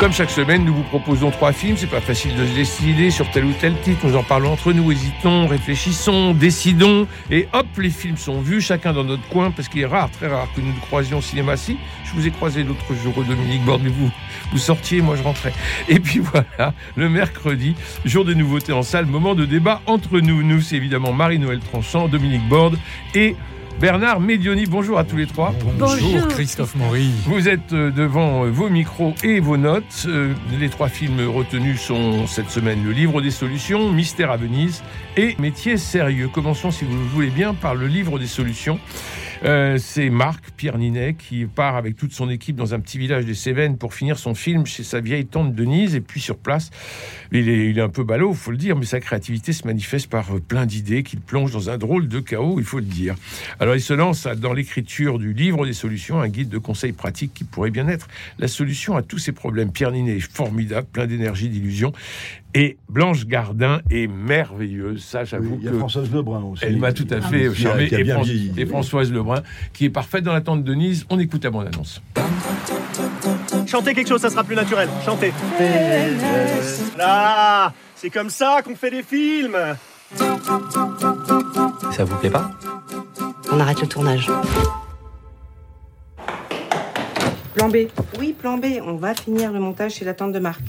[0.00, 1.76] Comme chaque semaine, nous vous proposons trois films.
[1.76, 4.06] C'est pas facile de se décider sur tel ou tel titre.
[4.06, 7.06] Nous en parlons entre nous, hésitons, réfléchissons, décidons.
[7.30, 10.28] Et hop, les films sont vus, chacun dans notre coin, parce qu'il est rare, très
[10.28, 11.58] rare, que nous nous croisions au cinéma.
[11.58, 11.76] Si,
[12.06, 14.10] je vous ai croisé l'autre jour au Dominique Borde, mais vous,
[14.52, 15.52] vous sortiez, moi je rentrais.
[15.86, 17.74] Et puis voilà, le mercredi,
[18.06, 20.42] jour des nouveautés en salle, moment de débat entre nous.
[20.42, 22.78] Nous, c'est évidemment Marie-Noël Tranchant, Dominique Borde
[23.14, 23.36] et
[23.80, 25.54] Bernard Médioni, bonjour à tous les trois.
[25.78, 27.08] Bonjour, Christophe Maury.
[27.24, 30.04] Vous êtes euh, devant euh, vos micros et vos notes.
[30.04, 34.82] Euh, les trois films retenus sont cette semaine Le Livre des Solutions, Mystère à Venise
[35.16, 36.28] et Métier sérieux.
[36.28, 38.78] Commençons, si vous le voulez bien, par Le Livre des Solutions.
[39.42, 43.24] Euh, c'est Marc Pierre Ninet qui part avec toute son équipe dans un petit village
[43.24, 45.94] des Cévennes pour finir son film chez sa vieille tante Denise.
[45.94, 46.70] Et puis sur place,
[47.32, 50.40] il est, un peu ballot, faut le dire, mais sa créativité se manifeste par euh,
[50.40, 53.14] plein d'idées qu'il plonge dans un drôle de chaos, il faut le dire.
[53.58, 57.32] Alors il se lance dans l'écriture du livre des solutions, un guide de conseils pratiques
[57.32, 59.72] qui pourrait bien être la solution à tous ces problèmes.
[59.72, 61.92] Pierre Ninet est formidable, plein d'énergie, d'illusion.
[62.52, 65.04] Et Blanche Gardin est merveilleuse.
[65.04, 66.64] Ça, j'avoue Il y a que Françoise Lebrun aussi.
[66.64, 67.88] elle m'a tout à fait Qui a- charmé.
[67.88, 68.52] qui a Et, bien Fran- vieilli.
[68.56, 69.42] et Françoise Lebrun,
[69.72, 71.06] qui est parfaite dans la tente de Denise.
[71.10, 72.02] On écoute la bande-annonce.
[73.68, 74.88] Chantez quelque chose, ça sera plus naturel.
[75.04, 75.32] Chantez.
[76.98, 79.56] Là, c'est comme ça qu'on fait des films.
[81.92, 82.50] Ça vous plaît pas?
[83.52, 84.28] On arrête le tournage.
[87.54, 87.76] Plan B.
[88.18, 88.64] Oui, plan B.
[88.84, 90.60] On va finir le montage chez la tante de Marc.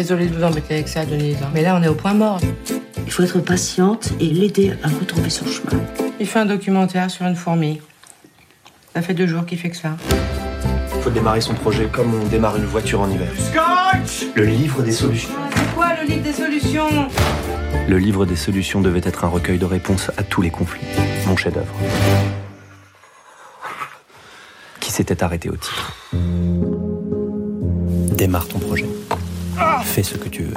[0.00, 1.36] Désolée de vous embêter avec ça, Denise.
[1.42, 1.50] hein.
[1.52, 2.40] Mais là, on est au point mort.
[3.04, 5.78] Il faut être patiente et l'aider à retrouver son chemin.
[6.18, 7.82] Il fait un documentaire sur une fourmi.
[8.94, 9.98] Ça fait deux jours qu'il fait que ça.
[11.02, 13.28] Faut démarrer son projet comme on démarre une voiture en hiver.
[13.38, 15.28] Scotch Le livre des solutions.
[15.54, 17.08] C'est quoi le livre des solutions?
[17.86, 20.80] Le livre des solutions devait être un recueil de réponses à tous les conflits.
[21.26, 21.74] Mon chef-d'œuvre.
[24.80, 25.92] Qui s'était arrêté au titre.
[28.16, 28.86] Démarre ton projet.
[29.84, 30.54] Fais ce que tu veux.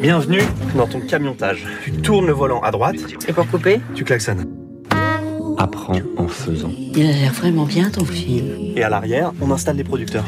[0.00, 0.42] Bienvenue
[0.76, 1.66] dans ton camiontage.
[1.84, 2.96] Tu tournes le volant à droite,
[3.28, 4.46] Et pour couper tu klaxonnes.
[5.58, 6.70] Apprends en faisant.
[6.94, 8.46] Il a l'air vraiment bien ton film.
[8.76, 10.24] Et à l'arrière, on installe les producteurs.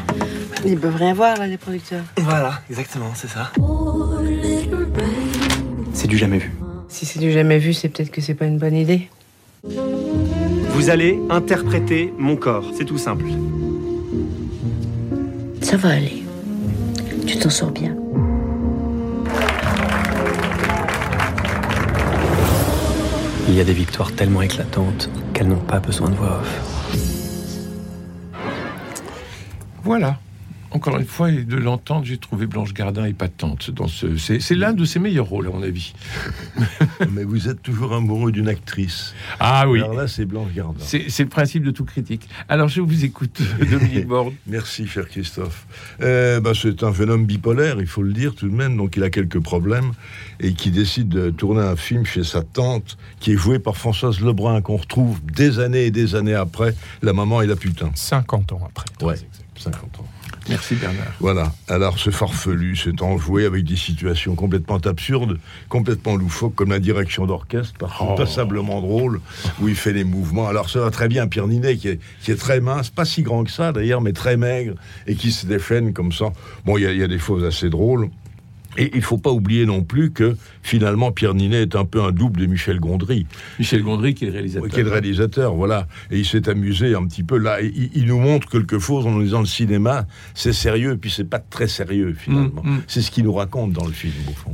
[0.65, 2.03] Ils peuvent rien voir, là, les producteurs.
[2.17, 3.51] Voilà, exactement, c'est ça.
[5.93, 6.51] C'est du jamais vu.
[6.89, 9.07] Si c'est du jamais vu, c'est peut-être que c'est pas une bonne idée.
[9.63, 12.71] Vous allez interpréter mon corps.
[12.75, 13.25] C'est tout simple.
[15.69, 16.23] Ça va aller.
[17.27, 17.95] Tu t'en sors bien.
[23.47, 26.97] Il y a des victoires tellement éclatantes qu'elles n'ont pas besoin de voix off.
[29.83, 30.17] Voilà.
[30.71, 34.17] Encore une fois, et de l'entendre, j'ai trouvé Blanche Gardin épatante dans ce.
[34.17, 35.93] C'est c'est l'un de ses meilleurs rôles, à mon avis.
[37.11, 39.13] Mais vous êtes toujours amoureux d'une actrice.
[39.39, 39.79] Ah oui.
[39.79, 40.79] Alors là, c'est Blanche Gardin.
[40.79, 42.27] C'est c'est le principe de tout critique.
[42.47, 43.41] Alors, je vous écoute,
[43.71, 44.33] Dominique Borde.
[44.47, 45.65] Merci, cher Christophe.
[46.01, 48.77] Euh, bah, c'est un phénomène bipolaire, il faut le dire tout de même.
[48.77, 49.91] Donc, il a quelques problèmes
[50.39, 54.19] et qui décide de tourner un film chez sa tante, qui est jouée par Françoise
[54.21, 57.91] Lebrun, qu'on retrouve des années et des années après, La maman et la putain.
[57.95, 58.85] 50 ans après.
[59.05, 59.73] Ouais, exact.
[59.73, 60.05] 50 ans.
[60.49, 61.13] Merci, Bernard.
[61.19, 61.53] Voilà.
[61.67, 65.37] Alors, ce farfelu s'est enjoué avec des situations complètement absurdes,
[65.69, 68.15] complètement loufoques, comme la direction d'orchestre, parfois Oh.
[68.15, 69.21] passablement drôle,
[69.61, 70.47] où il fait les mouvements.
[70.47, 73.21] Alors, ça va très bien, Pierre Ninet, qui est, qui est très mince, pas si
[73.21, 74.73] grand que ça d'ailleurs, mais très maigre,
[75.07, 76.31] et qui se déchaîne comme ça.
[76.65, 78.09] Bon, il y, y a des choses assez drôles.
[78.77, 82.11] Et il faut pas oublier non plus que finalement Pierre Ninet est un peu un
[82.11, 83.25] double de Michel Gondry,
[83.57, 84.69] Michel Gondry, qui est le réalisateur.
[84.69, 85.87] qui est le réalisateur, voilà.
[86.11, 87.61] Et il s'est amusé un petit peu là.
[87.61, 91.23] Il, il nous montre quelque chose en nous disant le cinéma, c'est sérieux, puis c'est
[91.27, 92.61] pas très sérieux finalement.
[92.63, 92.81] Mm, mm.
[92.87, 94.53] C'est ce qu'il nous raconte dans le film, au fond.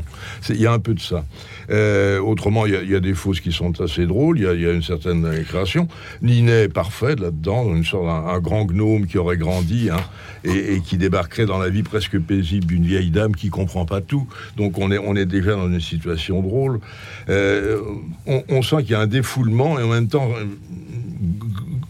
[0.50, 1.26] Il y a un peu de ça.
[1.70, 4.44] Euh, autrement, il y, a, il y a des fausses qui sont assez drôles, il
[4.44, 5.88] y a, il y a une certaine création.
[6.22, 9.98] Ninet est parfait là-dedans, une sorte un, un grand gnome qui aurait grandi hein,
[10.44, 14.02] et, et qui débarquerait dans la vie presque paisible d'une vieille dame qui comprend pas
[14.58, 16.80] Donc on est, on est déjà dans une situation drôle.
[17.30, 17.80] Euh,
[18.26, 20.46] on, on sent qu'il y a un défoulement et en même temps, euh,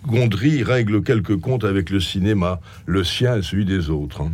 [0.08, 4.22] Gondry règle quelques comptes avec le cinéma, le sien et celui des autres.
[4.22, 4.32] hein.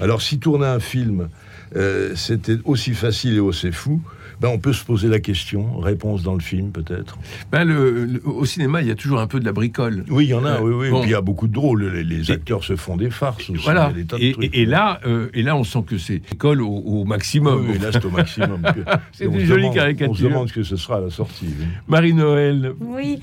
[0.00, 1.28] Alors si tourner un film,
[1.76, 4.00] euh, c'était aussi facile et aussi fou,
[4.40, 7.18] ben, on peut se poser la question, réponse dans le film peut-être.
[7.52, 10.04] Ben, le- le- au cinéma, il y a toujours un peu de la bricole.
[10.08, 10.90] Oui, il y en a, Euh, oui, oui.
[10.90, 11.00] bon.
[11.00, 11.84] Puis il y a beaucoup de drôles.
[11.92, 13.62] Les, les Et- acteurs se font des farces aussi.
[13.62, 13.90] Voilà.
[13.94, 14.54] il y a des tas de Et, trucs.
[14.54, 17.66] et- et là, euh, et là, on sent que c'est école au, au maximum.
[17.66, 18.62] Oui, oui, là, c'est au maximum.
[19.12, 20.10] C'est Et on une se jolie demande- caricature.
[20.10, 21.46] On se demande ce que ce sera à la sortie.
[21.46, 21.66] oui.
[21.88, 22.72] Marie-Noël.
[22.80, 23.18] Oui.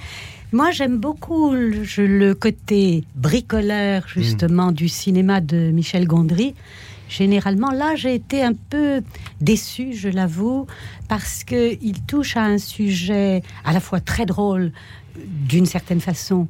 [0.53, 6.53] Moi, j'aime beaucoup le, côté bricoleur, justement, du cinéma de Michel Gondry.
[7.09, 9.01] Généralement, là, j'ai été un peu
[9.41, 10.67] déçue, je l'avoue,
[11.07, 14.71] parce qu'il touche à un sujet à la fois très drôle,
[15.15, 16.47] d'une certaine façon,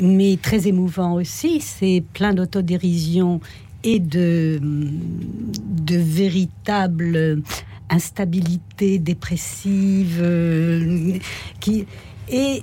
[0.00, 1.60] mais très émouvant aussi.
[1.60, 3.40] C'est plein d'autodérision
[3.82, 7.42] et de, de véritable
[7.88, 11.18] instabilité dépressive euh,
[11.60, 11.86] qui
[12.28, 12.62] et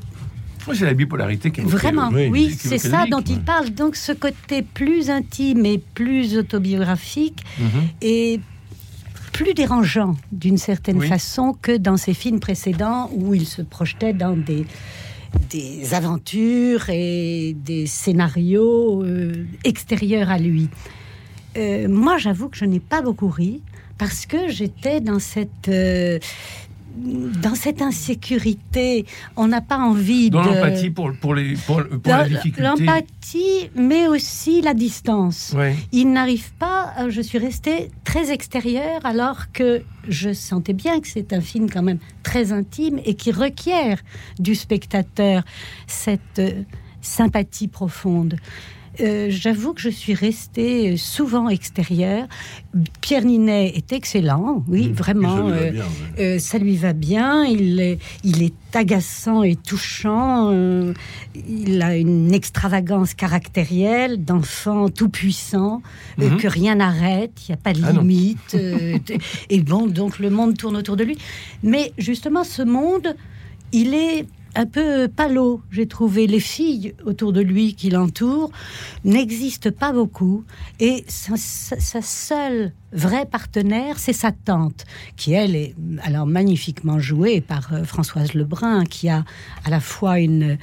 [0.73, 3.69] C'est la bipolarité qui est Vraiment, oui, qui c'est ça dont il parle.
[3.71, 7.67] Donc ce côté plus intime et plus autobiographique Mhm.
[8.01, 8.39] est
[9.33, 11.07] plus dérangeant d'une certaine Oui.
[11.07, 14.65] façon que dans ses films précédents où il se projetait dans des
[15.49, 20.69] des aventures et des scénarios euh, extérieurs à lui.
[21.57, 23.61] Euh, moi, j'avoue que je n'ai pas beaucoup ri
[23.97, 26.17] parce que j'étais dans cette euh,
[26.97, 29.05] dans cette insécurité.
[29.35, 32.61] On n'a pas envie Dans de l'empathie pour, pour, les, pour, pour la difficulté.
[32.63, 35.53] L'empathie, mais aussi la distance.
[35.55, 35.75] Ouais.
[35.91, 36.93] Il n'arrive pas.
[36.99, 41.69] euh, Je suis restée très extérieure alors que je sentais bien que c'est un film
[41.69, 43.99] quand même très intime et qui requiert
[44.39, 45.43] du spectateur
[45.85, 46.63] cette euh,
[47.01, 48.35] sympathie profonde.
[49.01, 52.27] Euh, J'avoue que je suis restée souvent extérieure.
[53.01, 55.47] Pierre Ninet est excellent, oui, vraiment.
[55.49, 55.49] Mmh.
[55.49, 55.85] Ça lui va euh, bien,
[56.19, 57.45] euh, ça lui va bien.
[57.45, 60.51] Il est, il est agaçant et touchant.
[60.51, 60.93] euh,
[61.47, 65.81] il a une extravagance caractérielle d'enfant tout puissant
[66.19, 66.37] euh, Mhm.
[66.37, 67.31] que rien n'arrête.
[67.47, 68.37] Il n'y a pas de Ah limite.
[68.55, 68.97] euh,
[69.49, 71.17] et bon, donc le monde tourne autour de lui.
[71.63, 73.15] Mais justement, ce monde,
[73.71, 74.25] il est
[74.57, 76.25] un peu palo, j'ai trouvé.
[76.25, 78.49] Les filles autour de lui qui l'entourent
[79.05, 80.43] n'existent pas beaucoup.
[80.79, 87.71] Et sa, seule vraie partenaire, c'est sa tante, qui elle est alors magnifiquement jouée par
[87.71, 89.25] euh, Françoise Lebrun, qui a
[89.63, 90.57] à la fois une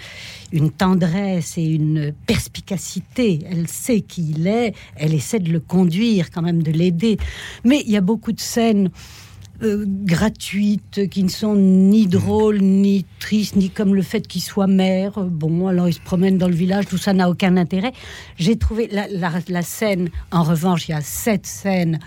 [0.77, 3.41] tendresse et une perspicacité.
[3.49, 7.17] Elle sait qui il est, elle essaie de le conduire, quand même de l'aider.
[7.63, 8.91] Mais il y a beaucoup de scènes
[9.65, 14.67] euh, gratuites qui ne sont ni drôles, ni tristes, ni comme le fait qu'il soit
[14.67, 15.19] maire.
[15.19, 17.93] Euh, Bon, alors il se promène dans le village, tout ça n'a aucun intérêt.
[18.37, 21.99] J'ai trouvé la, la- la scène, en revanche, il y a cette scène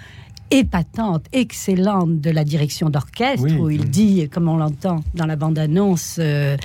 [0.52, 5.36] épatante, excellente de la direction d'orchestre, Oui, où il dit, comme on l'entend dans la
[5.36, 6.56] bande-annonce, euh,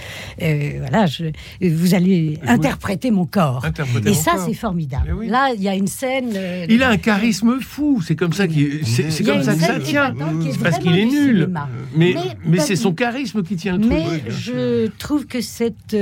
[0.41, 1.25] euh, voilà, je,
[1.67, 3.65] vous allez Je interpréter mon corps.
[3.65, 5.15] Interpréter Et mon ça, c'est formidable.
[5.19, 5.29] Oui.
[5.29, 6.31] Là, il y a une scène.
[6.35, 9.81] euh, Il a un charisme fou, c'est comme ça qu'il, c'est, comme ça que ça
[9.81, 10.15] tient.
[10.51, 11.39] C'est parce qu'il est nul.
[11.43, 11.69] cinéma.
[11.97, 13.93] Mais, Mais mais pas c'est son charisme qui tient le truc.
[13.93, 15.97] Mais je trouve que cette,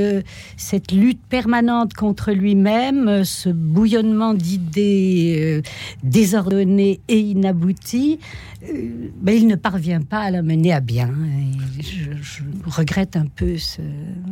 [0.57, 5.63] cette lutte permanente contre lui-même, ce bouillonnement d'idées
[6.03, 11.11] désordonnées et inabouties, euh, ben, il ne parvient pas à la mener à bien.
[11.79, 13.81] Et je, je regrette un peu ce...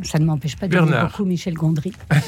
[0.03, 1.07] Ça ne m'empêche pas de Bernard.
[1.07, 1.91] beaucoup Michel Gondry.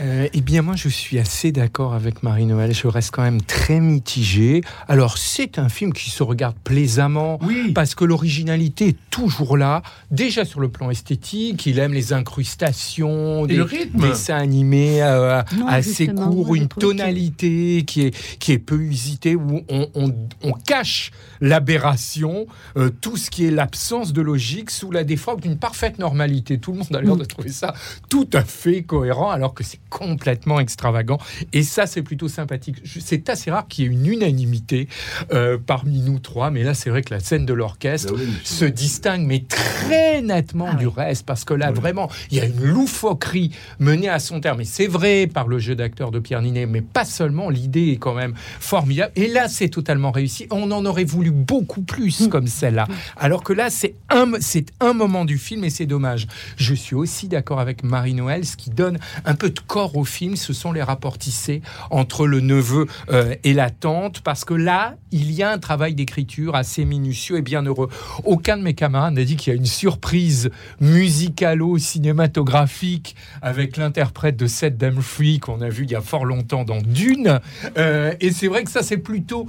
[0.00, 2.74] Euh, eh bien, moi, je suis assez d'accord avec Marie-Noël.
[2.74, 4.62] Je reste quand même très mitigé.
[4.88, 7.38] Alors, c'est un film qui se regarde plaisamment.
[7.42, 7.72] Oui.
[7.72, 9.82] Parce que l'originalité est toujours là.
[10.10, 14.00] Déjà sur le plan esthétique, il aime les incrustations, des le rythme.
[14.08, 19.62] dessins animés euh, Non, assez courts, une tonalité qui est, qui est peu usitée, où
[19.68, 21.10] on, on- on cache
[21.40, 26.58] l'aberration, euh, tout ce qui est l'absence de logique, sous la déforme d'une parfaite normalité.
[26.58, 27.74] Tout le monde a l'air de trouver ça
[28.08, 31.18] tout à fait cohérent, alors que c'est complètement extravagant.
[31.52, 32.76] Et ça, c'est plutôt sympathique.
[33.00, 34.88] C'est assez rare qu'il y ait une unanimité
[35.32, 38.28] euh, parmi nous trois, mais là, c'est vrai que la scène de l'orchestre Ah oui,
[38.44, 40.92] se distingue, mais très nettement Ah du oui.
[40.96, 44.60] reste, parce que là, vraiment, il y a une loufoquerie menée à son terme.
[44.60, 47.50] Et c'est vrai par le jeu d'acteur de Pierre Ninet, mais pas seulement.
[47.50, 49.12] L'idée est quand même formidable.
[49.16, 50.45] Et là, c'est totalement réussi.
[50.50, 52.86] On en aurait voulu beaucoup plus comme celle-là.
[53.16, 56.26] Alors que là, c'est un, c'est un moment du film et c'est dommage.
[56.56, 58.44] Je suis aussi d'accord avec Marie-Noël.
[58.44, 62.26] Ce qui donne un peu de corps au film, ce sont les rapports tissés entre
[62.26, 66.54] le neveu euh, et la tante, parce que là, il y a un travail d'écriture
[66.54, 67.88] assez minutieux et bien heureux.
[68.24, 70.50] Aucun de mes camarades n'a dit qu'il y a une surprise
[70.80, 76.80] musicalo-cinématographique avec l'interprète de Seth Damfree qu'on a vu il y a fort longtemps dans
[76.80, 77.40] Dune.
[77.78, 79.46] Euh, et c'est vrai que ça, c'est plutôt...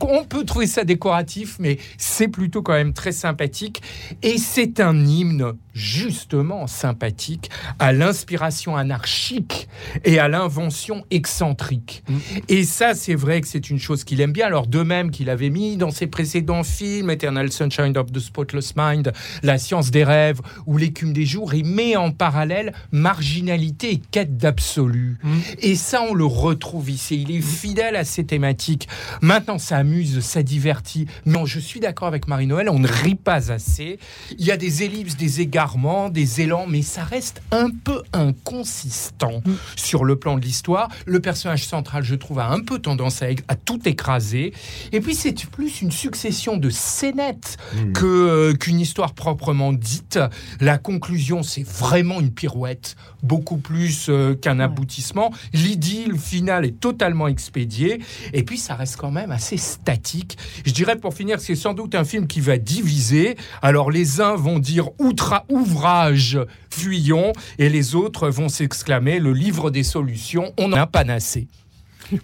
[0.00, 3.82] On peut trouver ça décoratif, mais c'est plutôt quand même très sympathique.
[4.22, 9.68] Et c'est un hymne justement sympathique à l'inspiration anarchique
[10.04, 12.04] et à l'invention excentrique.
[12.48, 14.46] Et ça, c'est vrai que c'est une chose qu'il aime bien.
[14.46, 18.74] Alors, de même qu'il avait mis dans ses précédents films, Eternal Sunshine of the Spotless
[18.76, 19.12] Mind,
[19.42, 24.36] La science des rêves ou L'écume des jours, il met en parallèle marginalité et quête
[24.36, 25.18] d'absolu.
[25.60, 27.22] Et ça, on le retrouve ici.
[27.22, 28.88] Il est fidèle à ces thématiques.
[29.20, 31.06] Maintenant, ça amuse, ça divertit.
[31.26, 33.98] Mais je suis d'accord avec Marie-Noël, on ne rit pas assez.
[34.38, 38.02] Il y a des ellipses, des égards charmant, des élans, mais ça reste un peu
[38.12, 39.42] inconsistant
[39.76, 40.90] sur le plan de l'histoire.
[41.06, 44.52] Le personnage central, je trouve, a un peu tendance à, à tout écraser.
[44.92, 47.56] Et puis c'est plus une succession de scénettes
[47.94, 50.18] que euh, qu'une histoire proprement dite.
[50.60, 55.32] La conclusion, c'est vraiment une pirouette, beaucoup plus euh, qu'un aboutissement.
[55.54, 58.00] L'idylle finale est totalement expédiée.
[58.34, 60.36] Et puis ça reste quand même assez statique.
[60.66, 63.36] Je dirais pour finir, c'est sans doute un film qui va diviser.
[63.62, 66.38] Alors les uns vont dire outra ouvrage,
[66.70, 71.46] fuyons, et les autres vont s'exclamer le livre des solutions, on en a panacé.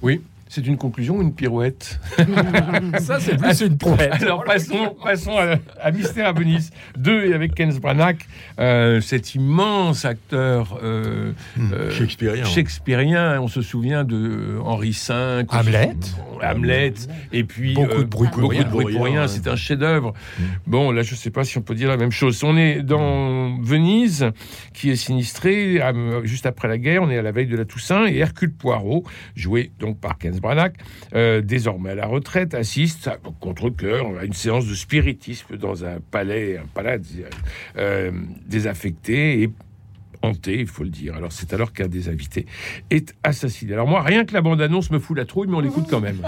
[0.02, 0.20] Oui.
[0.52, 2.00] C'est une conclusion ou une pirouette
[2.99, 4.21] Ça, c'est plus une pirouette.
[4.21, 8.16] Alors, passons, passons à, à, Mystère à Venise 2 et avec Ken Branagh,
[8.59, 12.45] euh, cet immense acteur euh, mmh, euh, shakespearien.
[12.45, 13.40] shakespearien.
[13.40, 15.95] On se souvient de Henri V, Hamlet,
[16.42, 16.95] Hamlet,
[17.33, 18.64] et puis beaucoup de bruit pour beaucoup rien.
[18.64, 19.28] De bruit pour rien.
[19.28, 20.14] C'est un chef-d'œuvre.
[20.38, 20.42] Mmh.
[20.66, 22.42] Bon, là, je ne sais pas si on peut dire la même chose.
[22.42, 24.26] On est dans Venise,
[24.75, 25.80] qui est sinistrée
[26.25, 27.04] juste après la guerre.
[27.04, 29.04] On est à la veille de la Toussaint et Hercule Poirot,
[29.37, 30.19] joué donc par
[31.14, 35.99] Euh, désormais à la retraite, assiste contre cœur à une séance de spiritisme dans un
[36.11, 37.00] palais, un palais
[37.76, 38.11] euh,
[38.47, 39.50] désaffecté et
[40.23, 41.14] hanté, il faut le dire.
[41.14, 42.47] Alors c'est alors qu'un des invités
[42.90, 43.73] est assassiné.
[43.73, 46.20] Alors moi, rien que la bande-annonce me fout la trouille, mais on l'écoute quand même.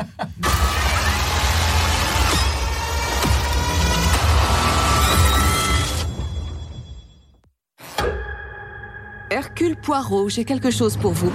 [9.30, 11.32] Hercule Poirot, j'ai quelque chose pour vous.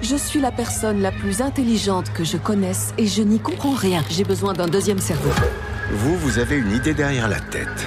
[0.00, 4.02] Je suis la personne la plus intelligente que je connaisse et je n'y comprends rien.
[4.08, 5.30] J'ai besoin d'un deuxième cerveau.
[5.90, 7.86] Vous, vous avez une idée derrière la tête.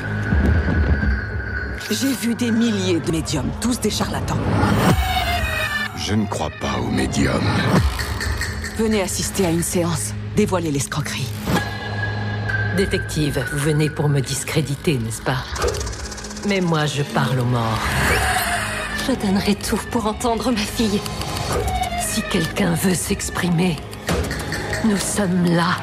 [1.90, 4.38] J'ai vu des milliers de médiums, tous des charlatans.
[5.96, 7.42] Je ne crois pas aux médiums.
[8.78, 10.14] Venez assister à une séance.
[10.36, 11.30] Dévoilez l'escroquerie.
[12.76, 15.44] Détective, vous venez pour me discréditer, n'est-ce pas?
[16.48, 17.80] Mais moi, je parle aux morts.
[19.08, 21.00] Je donnerai tout pour entendre ma fille.
[22.12, 23.78] Si quelqu'un veut s'exprimer,
[24.84, 25.78] nous sommes là.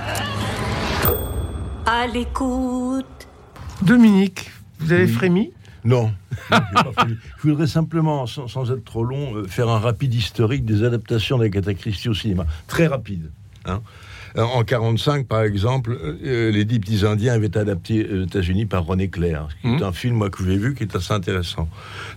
[1.87, 3.07] À l'écoute.
[3.81, 5.11] Dominique, vous avez oui.
[5.11, 5.53] frémi?
[5.87, 6.13] Non.
[6.51, 11.39] Je voudrais simplement, sans, sans, être trop long, euh, faire un rapide historique des adaptations
[11.39, 12.45] d'Agatha Christie au cinéma.
[12.67, 13.31] Très rapide.
[13.65, 13.81] Hein
[14.37, 18.85] en 45, par exemple, euh, Les Dix Petits Indiens avaient été adaptés aux États-Unis par
[18.85, 19.79] René Clair, qui mmh.
[19.79, 21.69] est un film moi, que j'ai vu qui est assez intéressant.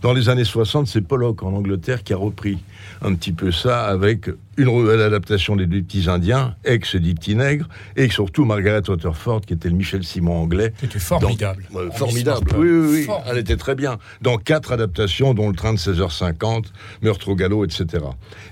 [0.01, 2.60] Dans les années 60, c'est Pollock en Angleterre qui a repris
[3.01, 7.36] un petit peu ça avec une nouvelle adaptation des Dix Petits Indiens, ex Dix Petits
[7.36, 10.74] Nègres, et surtout Margaret Waterford, qui était le Michel Simon anglais.
[10.80, 11.65] C'était formidable.
[11.72, 13.03] Dans, euh, formidable, oui, oui, oui.
[13.03, 13.32] Formidable.
[13.32, 13.98] Elle était très bien.
[14.22, 16.65] Dans quatre adaptations, dont Le Train de 16h50,
[17.01, 18.03] Meurtre au galop, etc.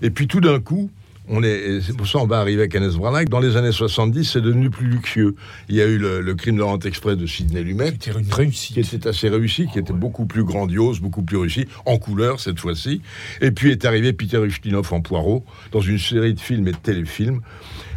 [0.02, 0.90] Et puis tout d'un coup,
[1.30, 3.30] on est, c'est pour ça on va arriver à Kenneth Branagh.
[3.30, 5.36] Dans les années 70, c'est devenu plus luxueux.
[5.68, 8.20] Il y a eu le, le crime de l'Orient Express de Sidney Lumet, qui était
[8.20, 11.98] une réussite, qui était assez réussi, qui était beaucoup plus grandiose, beaucoup plus réussi, en
[11.98, 13.02] couleur cette fois-ci.
[13.42, 16.78] Et puis est arrivé Peter Ustinov en Poirot dans une série de films et de
[16.78, 17.42] téléfilms.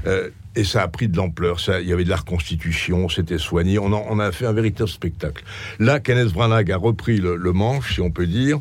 [0.07, 1.61] Euh, et ça a pris de l'ampleur.
[1.61, 3.79] Ça, il y avait de la reconstitution, c'était soigné.
[3.79, 5.43] On, en, on, a fait un véritable spectacle.
[5.79, 8.61] Là, Kenneth Branagh a repris le, le manche, si on peut dire.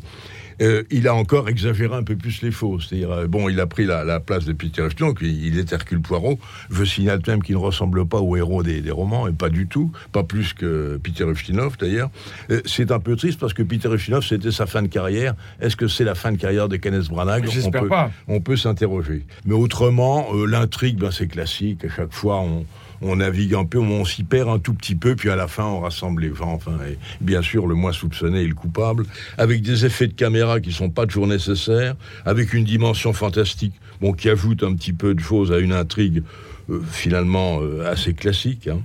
[0.61, 2.79] Euh, il a encore exagéré un peu plus les faux.
[2.79, 5.71] C'est-à-dire, euh, bon, il a pris la, la place de Peter Ustinov, il, il est
[5.71, 6.39] Hercule Poirot.
[6.69, 9.67] Je signale même qu'il ne ressemble pas au héros des, des, romans, et pas du
[9.67, 12.09] tout, pas plus que Peter Ustinov d'ailleurs.
[12.51, 15.35] Euh, c'est un peu triste parce que Peter Ustinov, c'était sa fin de carrière.
[15.59, 17.47] Est-ce que c'est la fin de carrière de Kenneth Branagh?
[17.65, 18.11] On peut, pas.
[18.27, 19.25] On peut s'interroger.
[19.45, 21.85] Mais autrement, l'intrigue, ben, c'est classique.
[21.85, 22.65] À chaque fois, on
[23.01, 25.65] on navigue un peu, on s'y perd un tout petit peu, puis à la fin,
[25.65, 26.53] on rassemble les gens.
[26.53, 29.05] Enfin, et bien sûr, le moins soupçonné est le coupable,
[29.37, 34.13] avec des effets de caméra qui sont pas toujours nécessaires, avec une dimension fantastique, bon,
[34.13, 36.23] qui ajoute un petit peu de choses à une intrigue
[36.69, 38.67] euh, finalement euh, assez classique.
[38.67, 38.81] Hein.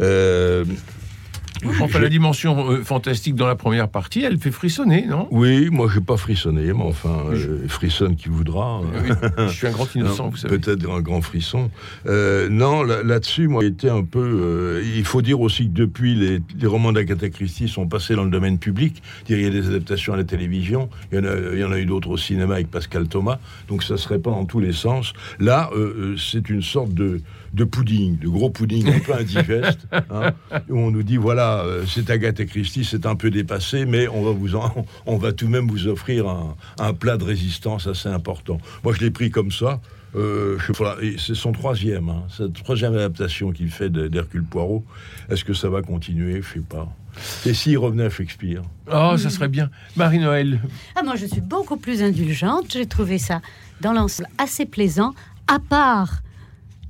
[0.00, 0.64] Euh,
[1.80, 5.28] Enfin, la dimension euh, fantastique dans la première partie, elle fait frissonner, non?
[5.30, 8.80] Oui, moi, j'ai pas frissonné, mais enfin, euh, frissonne qui voudra.
[8.80, 10.58] Oui, je suis un grand innocent, vous savez.
[10.58, 11.70] Peut-être un grand frisson.
[12.06, 14.20] Euh, non, là-dessus, moi, j'étais un peu.
[14.20, 18.24] Euh, il faut dire aussi que depuis, les, les romans d'Agatha Christie sont passés dans
[18.24, 19.02] le domaine public.
[19.28, 20.88] Il y a des adaptations à la télévision.
[21.12, 23.38] Il y en a, il y en a eu d'autres au cinéma avec Pascal Thomas.
[23.68, 25.12] Donc, ça se répand dans tous les sens.
[25.38, 25.70] Là,
[26.16, 27.20] c'est une sorte de
[27.54, 30.32] de pudding, de gros pudding un peu indigeste, hein,
[30.68, 34.22] où on nous dit voilà, euh, c'est Agatha Christie, c'est un peu dépassé, mais on
[34.22, 37.86] va vous en, on va tout de même vous offrir un, un plat de résistance
[37.86, 38.58] assez important.
[38.82, 39.80] Moi, je l'ai pris comme ça.
[40.16, 44.84] Euh, voilà, c'est son troisième, hein, cette troisième adaptation qu'il fait d'Hercule Poirot.
[45.28, 46.40] Est-ce que ça va continuer?
[46.40, 46.88] Je sais pas.
[47.46, 49.70] Et s'il revenait à Shakespeare Oh, ça serait bien.
[49.96, 50.60] Marie-Noël
[50.94, 52.66] Ah, moi, je suis beaucoup plus indulgente.
[52.72, 53.40] J'ai trouvé ça,
[53.80, 55.14] dans l'ensemble, assez plaisant,
[55.48, 56.22] à part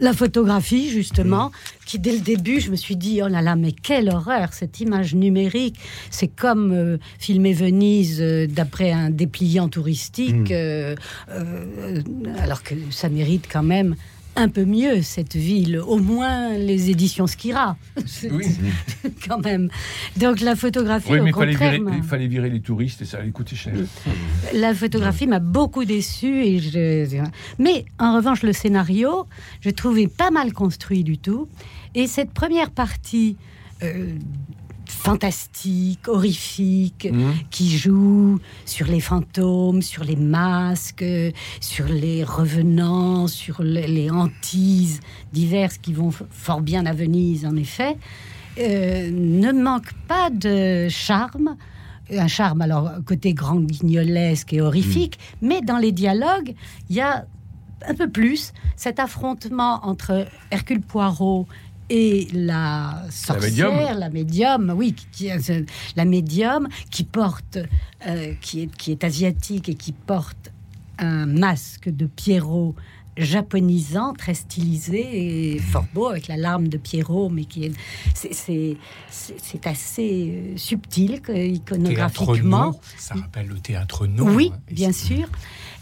[0.00, 1.52] la photographie, justement,
[1.86, 4.80] qui dès le début, je me suis dit, oh là là, mais quelle horreur, cette
[4.80, 5.76] image numérique.
[6.10, 10.46] C'est comme euh, filmer Venise euh, d'après un dépliant touristique, Mm.
[10.52, 10.94] euh,
[11.30, 12.02] euh,
[12.38, 13.94] alors que ça mérite quand même
[14.36, 15.78] un peu mieux, cette ville.
[15.78, 17.76] Au moins les éditions Skira.
[18.30, 18.46] Oui.
[19.28, 19.68] quand même.
[20.16, 22.60] Donc la photographie, Oui, au mais il fallait, contraire, virer, m'a- il fallait virer les
[22.60, 23.74] touristes et ça allait coûter cher.
[24.52, 27.22] la photographie m'a beaucoup déçu et je...
[27.58, 29.26] mais en revanche le scénario
[29.60, 31.48] je trouvais pas mal construit du tout
[31.94, 33.36] et cette première partie
[33.82, 34.08] euh,
[34.94, 37.08] fantastique horrifique
[37.50, 41.04] qui joue sur les fantômes sur les masques
[41.60, 45.00] sur les revenants sur les, hantises
[45.32, 47.96] diverses qui vont fort bien à Venise en effet.
[48.58, 51.56] Euh, ne manque pas de charme
[52.10, 56.54] un charme, alors côté grand guignolesque et horrifique, mais dans les dialogues,
[56.90, 57.26] il y a
[57.86, 61.46] un peu plus cet affrontement entre Hercule Poirot
[61.90, 63.98] et la sorcière, médium.
[63.98, 65.30] la médium, oui, qui, qui-
[65.96, 67.58] la médium qui porte,
[68.06, 70.50] euh, qui, est, qui est asiatique et qui porte
[70.98, 72.74] un masque de Pierrot
[73.16, 77.72] japonisant, très stylisé et fort beau, avec la larme de Pierrot, mais qui est,
[78.14, 78.76] c'est,
[79.64, 82.66] assez euh, subtil Théâtre iconographiquement.
[82.72, 84.24] No, ça rappelle le théâtre No.
[84.28, 84.58] Oui, hein.
[84.70, 85.28] bien sûr.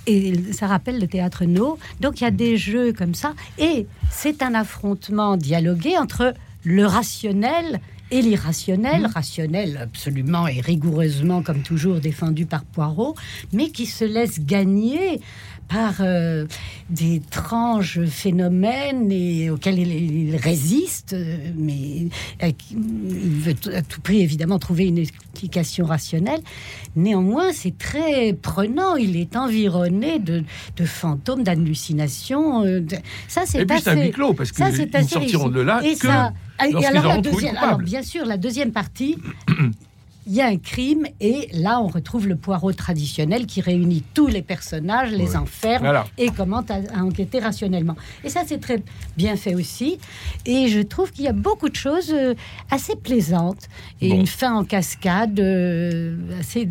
[0.07, 1.79] Et ça rappelle le théâtre No.
[2.01, 3.35] Donc il y a des jeux comme ça.
[3.59, 7.81] Et c'est un affrontement dialogué entre le rationnel
[8.11, 9.07] et l'irrationnel.
[9.07, 13.17] Rationnel absolument et rigoureusement, comme toujours, défendu par Poirot,
[13.53, 15.21] mais qui se laisse gagner
[15.69, 16.47] par euh,
[16.91, 19.91] d'étranges phénomènes et auxquels il,
[20.29, 22.09] il résiste, euh, mais
[22.43, 26.41] euh, il veut à tout prix évidemment trouver une explication rationnelle.
[26.97, 28.97] Néanmoins, c'est très prenant.
[28.97, 30.45] Il est environné de,
[30.77, 32.65] de fantômes, d'hallucinations.
[32.65, 32.97] euh, de-
[33.29, 35.81] Ça, c'est Et puis, c'est un assez- huis clos, parce qu'ils c'est sortiront de là
[35.85, 39.17] Et que ça- alors, la deuxième- alors, bien sûr, la deuxième partie,
[40.27, 44.29] il y a un crime et là on retrouve le poireau traditionnel qui réunit tous
[44.29, 46.05] les personnages, les enferme Voilà.
[46.17, 47.97] et commence à, à enquêter rationnellement.
[48.25, 48.83] Et ça c'est très
[49.17, 49.99] bien fait aussi.
[50.47, 52.35] Et je trouve qu'il y a beaucoup de choses euh,
[52.71, 53.69] assez plaisantes
[54.01, 54.21] et Bon.
[54.21, 56.69] une fin en cascade euh, assez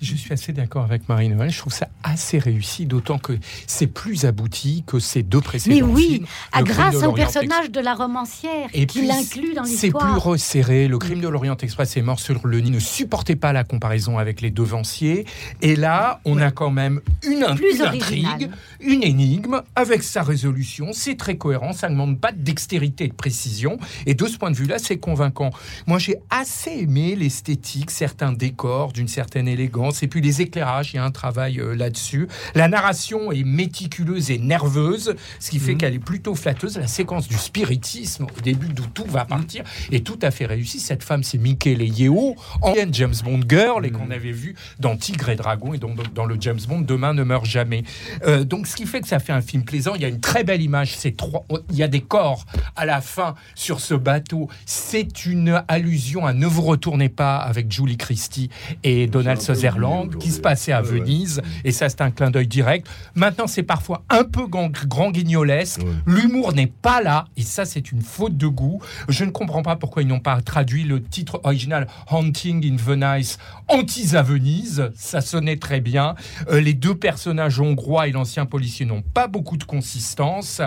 [0.00, 1.50] Je suis assez d'accord avec Marie-Noël.
[1.50, 3.32] Je trouve ça assez réussi, d'autant que
[3.66, 6.26] c'est plus abouti que ces deux précédents Mais oui, films.
[6.52, 10.22] à grâce au personnage de la romancière Et qui l'inclut dans C'est plus l'histoire.
[10.22, 10.88] resserré.
[10.88, 12.70] Le crime de l'Orient Express est mort sur le nid.
[12.70, 15.26] Ne supportait pas la comparaison avec les devanciers.
[15.62, 18.50] Et là, on a quand même une, in- Plus une intrigue,
[18.80, 20.90] une énigme avec sa résolution.
[20.92, 21.72] C'est très cohérent.
[21.72, 23.78] Ça ne demande pas de dextérité et de précision.
[24.06, 25.50] Et de ce point de vue-là, c'est convaincant.
[25.86, 30.02] Moi, j'ai assez aimé l'esthétique, certains décors d'une certaine élégance.
[30.02, 32.28] Et puis les éclairages, il y a un travail euh, là-dessus.
[32.54, 36.78] La narration est méticuleuse et nerveuse, ce qui fait qu'elle est plutôt flatteuse.
[36.78, 40.80] La séquence du spiritisme au début d'où tout va partir est tout à fait réussie.
[40.80, 45.30] Cette femme, c'est Michael Yeo, ancienne James Bond girl et qu'on avait vu dans Tigre
[45.30, 47.82] et Dragon et donc dans le James Bond Demain ne meurt jamais.
[48.26, 49.94] Euh, donc ce qui fait que ça fait un film plaisant.
[49.94, 50.96] Il y a une très belle image.
[50.96, 51.44] C'est trois.
[51.70, 52.44] Il y a des corps
[52.76, 54.48] à la fin sur ce bateau.
[54.66, 58.50] C'est une allusion à Ne vous retournez pas avec Julie Christie
[58.84, 61.40] et Donald Sutherland qui se passait à Venise.
[61.64, 62.86] Et ça, c'est un clin d'œil direct.
[63.14, 65.80] Maintenant, c'est parfois un peu grand, guignolesque.
[66.06, 67.26] L'humour n'est pas là.
[67.36, 68.80] Et ça, c'est une faute de goût.
[69.08, 73.38] Je ne comprends pas pourquoi ils n'ont pas traduit le titre original Haunting in Venice,
[73.68, 74.90] Hantise à Venise.
[74.94, 76.14] Ça sonnait très bien.
[76.50, 80.60] Euh, les deux personnages hongrois et l'ancien policier n'ont pas beaucoup de consistance.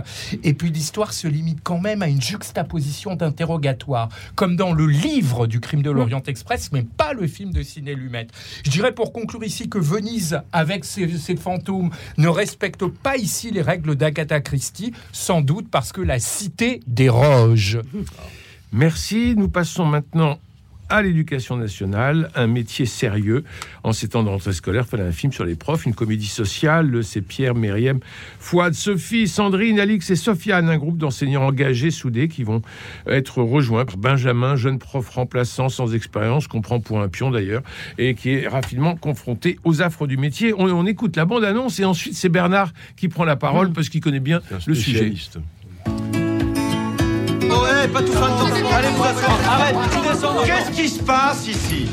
[0.44, 5.48] Et puis l'histoire se limite quand même à une juxtaposition d'interrogatoire, comme dans le livre
[5.48, 7.96] du crime de l'Orient Express, mais pas le film de Ciné
[8.64, 13.52] Je dirais pour conclure ici que Venise, avec ses, ses fantômes, ne respecte pas ici
[13.52, 17.80] les règles d'Agatha Christie, sans doute parce que la cité déroge.
[18.72, 19.34] Merci.
[19.36, 20.40] Nous passons maintenant
[20.92, 23.44] à l'éducation nationale, un métier sérieux.
[23.84, 27.04] En ces temps de rentrée scolaire, fallait un film sur les profs, une comédie sociale.
[27.04, 28.00] C'est Pierre, Myriam,
[28.40, 32.62] Fouad, Sophie, Sandrine, Alix et Sofiane, un groupe d'enseignants engagés, soudés, qui vont
[33.08, 37.64] être rejoints par Benjamin, jeune prof remplaçant sans expérience, qu'on prend pour un pion d'ailleurs,
[37.98, 40.54] et qui est rapidement confronté aux affres du métier.
[40.54, 44.02] On, on écoute la bande-annonce et ensuite c'est Bernard qui prend la parole parce qu'il
[44.02, 45.14] connaît bien le sujet.
[47.52, 48.72] Oh, hey, pas tout ça le temps.
[48.74, 49.40] Allez vous asseoir.
[49.50, 50.36] Arrête, tu descends.
[50.46, 51.88] Qu'est-ce qui se passe ici?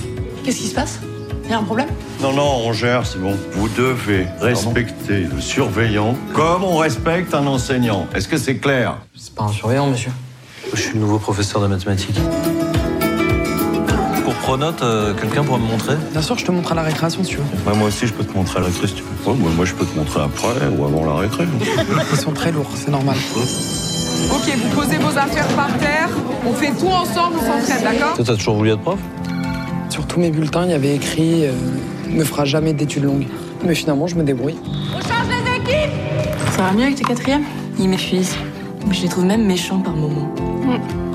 [0.45, 1.01] Qu'est-ce qui se passe?
[1.45, 1.89] Il y a un problème?
[2.21, 3.35] Non, non, on gère, c'est bon.
[3.53, 8.07] Vous devez respecter le surveillant comme on respecte un enseignant.
[8.15, 8.97] Est-ce que c'est clair?
[9.17, 10.11] C'est pas un surveillant, monsieur.
[10.75, 12.21] Je suis le nouveau professeur de mathématiques.
[14.25, 15.97] Pour pronote, euh, quelqu'un pourra me montrer?
[16.13, 17.71] Bien sûr, je te montre à la récréation si tu veux.
[17.71, 19.31] Ouais, moi aussi, je peux te montrer à la récré si tu veux.
[19.33, 21.45] Ouais, moi, moi, je peux te montrer après ou avant la récré.
[22.13, 23.17] Ils sont très lourds, c'est normal.
[24.31, 26.09] Ok, vous posez vos affaires par terre,
[26.47, 28.99] on fait tout ensemble, on s'entraide, d'accord Toi, t'as toujours voulu être prof
[29.89, 31.53] Sur tous mes bulletins, il y avait écrit euh,
[32.11, 33.27] ne fera jamais d'études longues.
[33.65, 34.57] Mais finalement, je me débrouille.
[34.95, 35.93] On change les équipes
[36.53, 37.45] Ça va mieux avec tes quatrièmes
[37.79, 38.37] Ils m'épuisent.
[38.91, 40.33] Je les trouve même méchants par moments.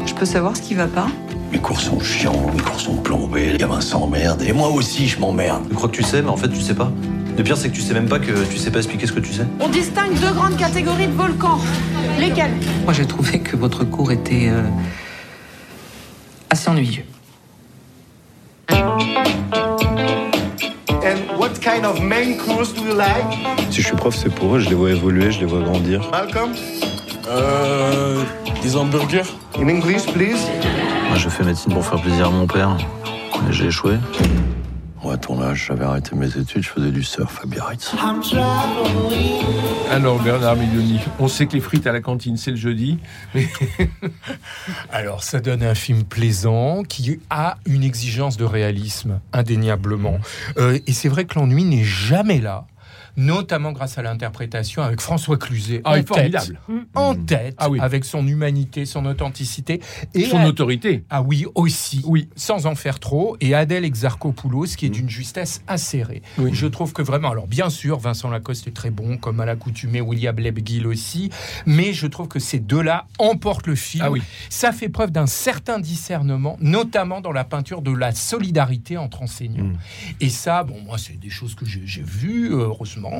[0.05, 1.07] Je peux savoir ce qui va pas
[1.51, 5.19] Mes cours sont chiants, mes cours sont plombés, les gamins s'emmerdent, et moi aussi, je
[5.19, 5.63] m'emmerde.
[5.69, 6.91] Tu crois que tu sais, mais en fait, tu sais pas.
[7.37, 9.19] Le pire, c'est que tu sais même pas que tu sais pas expliquer ce que
[9.19, 9.45] tu sais.
[9.59, 11.59] On distingue deux grandes catégories de volcans.
[12.19, 14.61] Lesquelles Moi, j'ai trouvé que votre cours était euh,
[16.49, 17.03] assez ennuyeux.
[21.05, 23.25] And what kind of main course do you like?
[23.71, 26.01] Si je suis prof, c'est pour eux, je les vois évoluer, je les vois grandir.
[26.11, 26.51] Malcolm?
[27.27, 28.23] Euh.
[28.61, 29.23] Des hamburgers
[29.59, 30.47] In English, please.
[31.09, 32.77] Moi, je fais médecine pour faire plaisir à mon père.
[33.45, 33.95] Mais j'ai échoué.
[35.03, 37.93] Moi, à ton âge, j'avais arrêté mes études, je faisais du surf à Biarritz.
[39.91, 42.99] Alors Bernard Milioni, on sait que les frites à la cantine c'est le jeudi,
[43.35, 43.47] mais
[44.91, 50.19] Alors, ça donne un film plaisant qui a une exigence de réalisme, indéniablement.
[50.57, 52.65] Euh, et c'est vrai que l'ennui n'est jamais là.
[53.15, 56.59] Notamment grâce à l'interprétation avec François Cluzet Ah, en est tête, formidable.
[56.95, 57.79] en tête, Ah oui.
[57.79, 59.81] avec son humanité, son authenticité
[60.13, 61.03] et son à- autorité.
[61.09, 62.01] Ah oui, aussi.
[62.05, 62.27] Oui.
[62.35, 63.37] Sans en faire trop.
[63.39, 66.21] Et Adèle Exarchopoulos, qui est d'une justesse acérée.
[66.37, 66.51] Oui.
[66.53, 70.01] Je trouve que vraiment, alors bien sûr, Vincent Lacoste est très bon, comme à l'accoutumée,
[70.01, 71.29] William Lebguil aussi.
[71.65, 74.03] Mais je trouve que ces deux-là emportent le film.
[74.05, 74.21] Ah oui.
[74.49, 79.63] Ça fait preuve d'un certain discernement, notamment dans la peinture de la solidarité entre enseignants.
[79.65, 79.77] Mm.
[80.21, 82.67] Et ça, bon, moi, c'est des choses que j'ai vues, euh,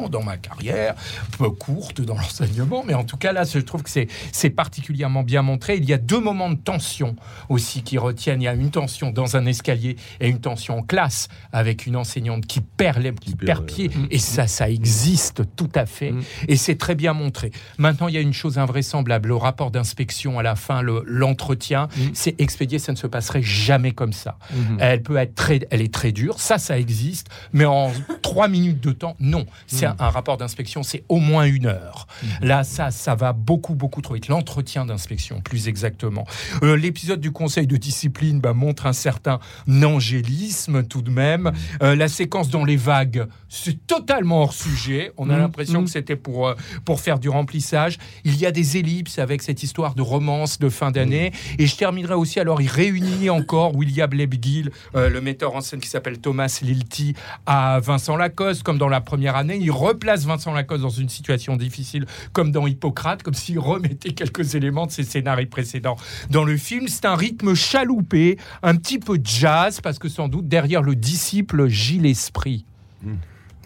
[0.10, 0.96] dans ma carrière,
[1.38, 5.42] peu courte dans l'enseignement, mais en tout cas, là, je trouve que c'est particulièrement bien
[5.42, 5.76] montré.
[5.78, 7.16] Il y a deux moments de tension
[7.50, 8.42] aussi qui retiennent.
[8.42, 11.96] Il y a une tension dans un escalier et une tension en classe avec une
[11.96, 13.92] enseignante qui perd, les, qui perd pied.
[14.12, 16.14] Et ça, ça existe tout à fait.
[16.48, 17.52] Et c'est très bien montré.
[17.78, 19.30] Maintenant, il y a une chose invraisemblable.
[19.30, 22.80] Le rapport d'inspection à la fin, le- l'entretien, c'est expédié.
[22.80, 24.38] Ça ne se passerait jamais comme ça.
[24.54, 24.78] Mhm.
[24.80, 26.40] Elle peut être très, elle est très dure.
[26.40, 27.28] Ça, ça existe.
[27.52, 27.92] Mais en
[28.22, 29.46] trois minutes de temps, non.
[29.74, 32.08] C'est un, un rapport d'inspection, c'est au moins une heure.
[32.42, 34.28] Là, ça, ça va beaucoup, beaucoup trop vite.
[34.28, 36.26] L'entretien d'inspection, plus exactement.
[36.62, 39.40] Euh, L'épisode du conseil de discipline bah, montre un certain
[39.84, 41.52] angélisme tout de même.
[41.82, 45.12] Euh, la séquence dans les vagues, c'est totalement hors sujet.
[45.18, 46.56] On a l'impression que c'était pour, euh,
[46.86, 47.98] pour faire du remplissage.
[48.24, 51.32] Il y a des ellipses avec cette histoire de romance de fin d'année.
[51.60, 55.90] Et je terminerai aussi, alors il réunit encore William Lebguil, le metteur en scène qui
[55.90, 57.14] s'appelle Thomas Lilty,
[57.46, 59.58] à Vincent Lacoste, comme dans la première année.
[59.64, 64.56] Il replace Vincent Lacoste dans une situation difficile, comme dans Hippocrate, comme s'il remettait quelques
[64.56, 65.96] éléments de ses scénarios précédents
[66.30, 66.88] dans le film.
[66.88, 71.68] C'est un rythme chaloupé, un petit peu jazz, parce que sans doute derrière le disciple
[71.68, 72.66] gît l'esprit.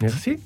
[0.00, 0.38] Merci.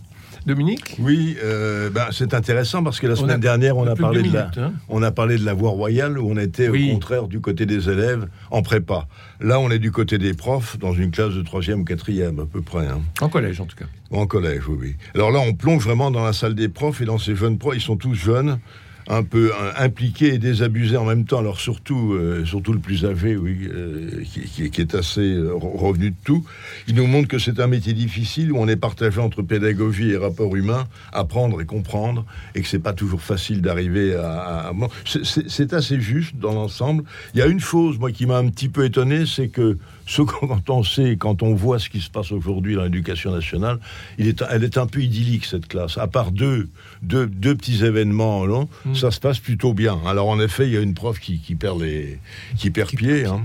[0.47, 4.23] Dominique Oui, euh, ben, c'est intéressant parce que la semaine a dernière, on a, parlé
[4.23, 4.73] de la, hein.
[4.88, 6.88] on a parlé de la voie royale où on était Oui.
[6.90, 9.07] au contraire du côté des élèves en prépa.
[9.40, 12.47] Là, on est du côté des profs dans une classe de troisième ou quatrième à
[12.47, 12.87] peu près.
[12.87, 13.01] hein.
[13.21, 13.87] En collège en tout cas.
[14.11, 14.97] En collège, oui, oui.
[15.14, 17.77] Alors là, on plonge vraiment dans la salle des profs et dans ces jeunes profs,
[17.77, 18.59] ils sont tous jeunes,
[19.08, 21.38] un peu euh, impliqués et désabusés en même temps.
[21.38, 26.16] Alors surtout, euh, surtout le plus âgé, oui, euh, qui, est assez re- revenu de
[26.24, 26.44] tout.
[26.88, 30.16] Il nous montre que c'est un métier difficile où on est partagé entre pédagogie et
[30.16, 34.72] rapport humain, apprendre et comprendre, et que c'est pas toujours facile d'arriver à.
[35.04, 37.04] c'est assez juste dans l'ensemble.
[37.34, 40.22] Il y a une chose, moi, qui m'a un petit peu étonné, c'est que ce
[40.22, 43.78] qu'on- quand on sait, quand on voit ce qui se passe aujourd'hui dans l'éducation nationale,
[44.18, 45.98] il est, elle est un peu idyllique cette classe.
[45.98, 46.68] À part deux,
[47.02, 49.98] deux, deux petits événements, non, ça se passe plutôt bien.
[50.06, 52.18] Alors en effet, il y a une prof qui, qui perd les,
[52.56, 53.24] qui perd pied.
[53.26, 53.42] hein.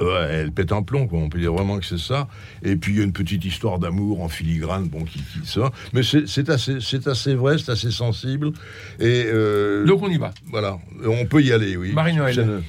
[0.00, 1.18] Ouais, elle pète un plomb, quoi.
[1.18, 2.28] on peut dire vraiment que c'est ça.
[2.62, 5.72] Et puis il y a une petite histoire d'amour en filigrane, bon, qui, qui sort.
[5.92, 8.52] Mais c'est assez, c'est assez vrai, c'est assez sensible.
[9.00, 10.30] Et euh, Donc on y va.
[10.46, 11.92] Voilà, on peut y aller, oui.
[11.92, 12.62] Marie-Noël.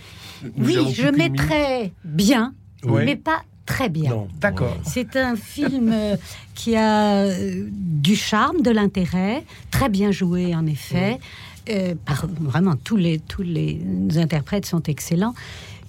[0.57, 3.03] Oui, je mettrais bien, Oui.
[3.05, 4.27] mais pas très bien.
[4.39, 4.75] D'accord.
[4.83, 6.15] C'est un film euh,
[6.55, 11.19] qui a euh, du charme, de l'intérêt, très bien joué en effet.
[11.69, 13.79] Euh, par- vraiment, tous les, tous les
[14.17, 15.35] interprètes sont excellents.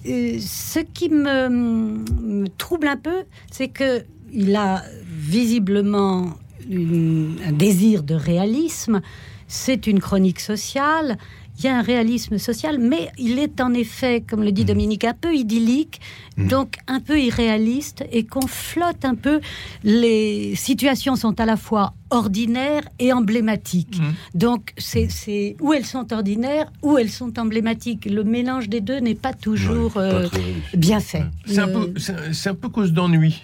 [0.07, 6.29] Euh, ce qui me, me trouble un peu, c'est que il a visiblement
[6.69, 9.01] une- un désir de réalisme.
[9.47, 11.17] C'est une chronique sociale.
[11.61, 15.03] Il y a un réalisme social, mais il est en effet, comme le dit Dominique,
[15.03, 16.01] un peu idyllique,
[16.37, 19.41] donc un peu irréaliste, et qu'on flotte un peu.
[19.83, 24.01] Les situations sont à la fois ordinaires et emblématiques.
[24.33, 28.05] Donc, c'est c'est où elles sont ordinaires, où elles sont emblématiques.
[28.05, 30.27] Le mélange des deux n'est pas toujours euh,
[30.73, 31.25] bien fait.
[31.45, 33.43] C'est un peu cause d'ennui.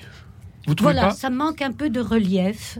[0.68, 2.78] Vous trouvez voilà, pas ça manque un peu de relief,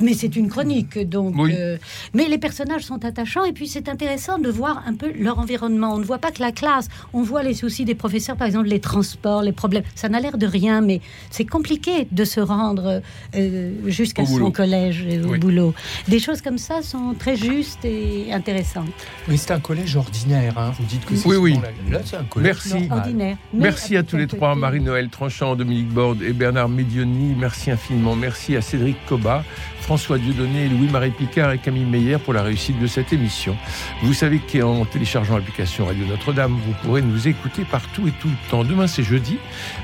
[0.00, 1.34] mais c'est une chronique, donc.
[1.36, 1.52] Oui.
[1.54, 1.76] euh,
[2.14, 5.92] mais les personnages sont attachants et puis c'est intéressant de voir un peu leur environnement.
[5.94, 8.68] On ne voit pas que la classe, on voit les soucis des professeurs, par exemple
[8.68, 9.82] les transports, les problèmes.
[9.94, 13.02] Ça n'a l'air de rien, mais c'est compliqué de se rendre
[13.34, 14.46] euh, jusqu'à boulot.
[14.46, 15.38] son collège et au Oui.
[15.38, 15.74] boulot.
[16.08, 18.88] Des choses comme ça sont très justes et intéressantes.
[19.28, 20.56] Oui, c'est un collège ordinaire.
[20.56, 20.72] hein.
[20.78, 21.58] Vous dites que c'est Oui, oui.
[21.90, 22.88] Là, c'est un collège Merci.
[22.90, 23.36] Ordinaire.
[23.52, 27.17] Mais Merci à tous les trois, Marie-Noël Tranchant, Dominique Borde et Bernard Médioni.
[27.36, 28.14] Merci infiniment.
[28.14, 29.44] Merci à Cédric Coba,
[29.80, 33.56] François Dieudonné, Louis-Marie Picard et Camille Meyer pour la réussite de cette émission.
[34.02, 38.50] Vous savez qu'en téléchargeant l'application Radio Notre-Dame, vous pourrez nous écouter partout et tout le
[38.50, 38.64] temps.
[38.64, 39.38] Demain, c'est jeudi.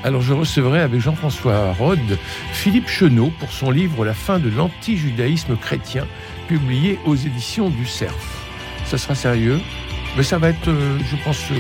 [0.05, 2.19] Alors, je recevrai avec Jean-François Rode
[2.53, 6.07] Philippe Chenot pour son livre La fin de l'anti-judaïsme chrétien,
[6.49, 8.15] publié aux éditions du Cerf.
[8.87, 9.61] Ça sera sérieux,
[10.17, 11.55] mais ça va être, euh, je pense, euh,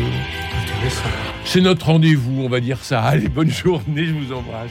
[1.44, 3.02] c'est notre rendez-vous, on va dire ça.
[3.02, 4.70] Allez, bonne journée, je vous embrasse.